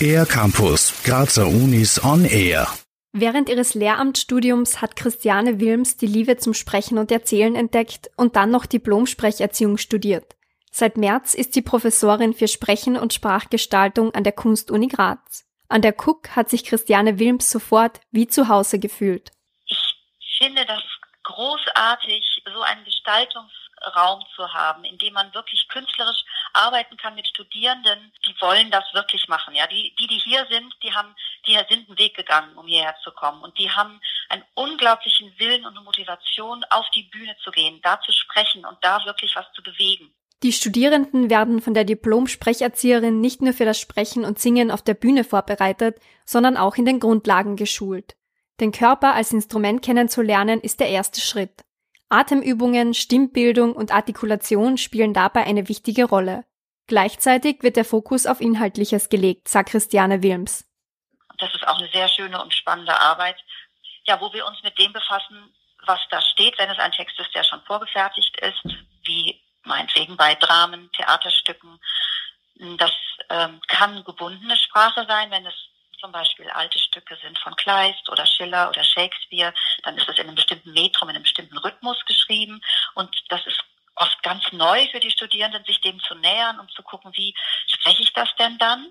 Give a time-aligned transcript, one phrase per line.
[0.00, 2.68] Air Campus, Grazer Unis on Air.
[3.12, 8.50] Während ihres Lehramtsstudiums hat Christiane Wilms die Liebe zum Sprechen und Erzählen entdeckt und dann
[8.50, 10.36] noch Diplom-Sprecherziehung studiert.
[10.70, 15.46] Seit März ist sie Professorin für Sprechen und Sprachgestaltung an der Kunstuni Graz.
[15.68, 19.30] An der KUK hat sich Christiane Wilms sofort wie zu Hause gefühlt.
[19.64, 20.82] Ich finde das
[21.22, 26.22] großartig, so einen Gestaltungsraum zu haben, in dem man wirklich künstlerisch
[26.56, 29.54] arbeiten kann mit Studierenden, die wollen das wirklich machen.
[29.54, 31.14] Ja, die, die, die hier sind, die haben,
[31.46, 33.42] die sind einen Weg gegangen, um hierher zu kommen.
[33.42, 38.12] Und die haben einen unglaublichen Willen und Motivation, auf die Bühne zu gehen, da zu
[38.12, 40.12] sprechen und da wirklich was zu bewegen.
[40.42, 44.94] Die Studierenden werden von der Diplom-Sprecherzieherin nicht nur für das Sprechen und Singen auf der
[44.94, 48.16] Bühne vorbereitet, sondern auch in den Grundlagen geschult.
[48.60, 51.65] Den Körper als Instrument kennenzulernen ist der erste Schritt.
[52.08, 56.44] Atemübungen, Stimmbildung und Artikulation spielen dabei eine wichtige Rolle.
[56.86, 60.68] Gleichzeitig wird der Fokus auf Inhaltliches gelegt, sagt Christiane Wilms.
[61.38, 63.36] Das ist auch eine sehr schöne und spannende Arbeit,
[64.04, 65.52] ja, wo wir uns mit dem befassen,
[65.84, 68.62] was da steht, wenn es ein Text ist, der schon vorgefertigt ist,
[69.04, 71.80] wie meinetwegen bei Dramen, Theaterstücken.
[72.78, 72.92] Das
[73.28, 75.54] ähm, kann gebundene Sprache sein, wenn es
[76.06, 80.26] zum Beispiel alte Stücke sind von Kleist oder Schiller oder Shakespeare, dann ist es in
[80.26, 82.62] einem bestimmten Metrum, in einem bestimmten Rhythmus geschrieben.
[82.94, 83.60] Und das ist
[83.96, 87.34] oft ganz neu für die Studierenden, sich dem zu nähern und zu gucken, wie
[87.66, 88.86] spreche ich das denn dann?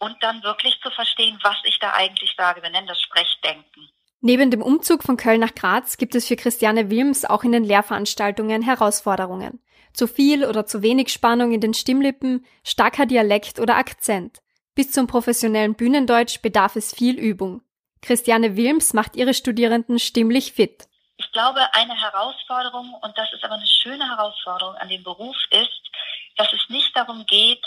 [0.00, 2.60] Und dann wirklich zu verstehen, was ich da eigentlich sage.
[2.60, 3.88] Wir nennen das Sprechdenken.
[4.20, 7.62] Neben dem Umzug von Köln nach Graz gibt es für Christiane Wilms auch in den
[7.62, 9.62] Lehrveranstaltungen Herausforderungen.
[9.92, 14.41] Zu viel oder zu wenig Spannung in den Stimmlippen, starker Dialekt oder Akzent.
[14.74, 17.62] Bis zum professionellen Bühnendeutsch bedarf es viel Übung.
[18.00, 20.88] Christiane Wilms macht ihre Studierenden stimmlich fit.
[21.18, 25.90] Ich glaube, eine Herausforderung, und das ist aber eine schöne Herausforderung an dem Beruf, ist,
[26.36, 27.64] dass es nicht darum geht,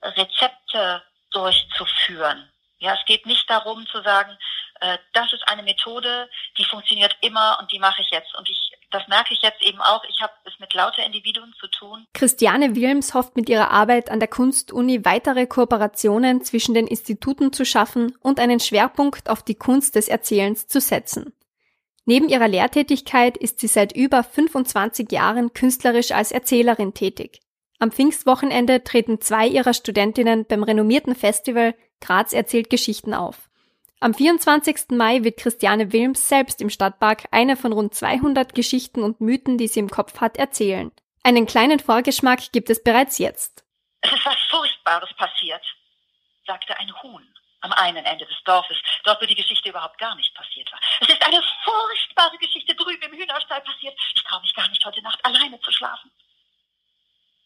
[0.00, 2.48] Rezepte durchzuführen.
[2.78, 4.36] Ja, es geht nicht darum zu sagen,
[4.80, 6.28] äh, das ist eine Methode,
[6.58, 8.34] die funktioniert immer und die mache ich jetzt.
[8.34, 8.61] Und ich,
[8.92, 10.04] das merke ich jetzt eben auch.
[10.08, 12.06] Ich habe es mit lauter Individuen zu tun.
[12.12, 17.64] Christiane Wilms hofft mit ihrer Arbeit an der Kunstuni weitere Kooperationen zwischen den Instituten zu
[17.64, 21.32] schaffen und einen Schwerpunkt auf die Kunst des Erzählens zu setzen.
[22.04, 27.40] Neben ihrer Lehrtätigkeit ist sie seit über 25 Jahren künstlerisch als Erzählerin tätig.
[27.78, 33.48] Am Pfingstwochenende treten zwei ihrer Studentinnen beim renommierten Festival Graz erzählt Geschichten auf.
[34.02, 34.90] Am 24.
[34.98, 39.68] Mai wird Christiane Wilms selbst im Stadtpark eine von rund 200 Geschichten und Mythen, die
[39.68, 40.90] sie im Kopf hat, erzählen.
[41.22, 43.62] Einen kleinen Vorgeschmack gibt es bereits jetzt.
[44.00, 45.64] Es ist was Furchtbares passiert,
[46.44, 47.22] sagte ein Huhn
[47.60, 50.80] am einen Ende des Dorfes, dort wo die Geschichte überhaupt gar nicht passiert war.
[51.02, 53.96] Es ist eine furchtbare Geschichte drüben im Hühnerstall passiert.
[54.16, 56.10] Ich traue mich gar nicht, heute Nacht alleine zu schlafen.